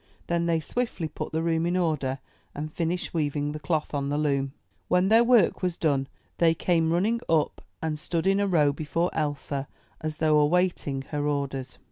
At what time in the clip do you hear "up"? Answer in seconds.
7.29-7.61